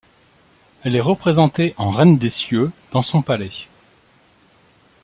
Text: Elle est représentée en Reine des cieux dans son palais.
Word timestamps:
Elle 0.83 0.95
est 0.95 0.99
représentée 0.99 1.75
en 1.77 1.91
Reine 1.91 2.17
des 2.17 2.31
cieux 2.31 2.71
dans 2.91 3.03
son 3.03 3.21
palais. 3.21 3.51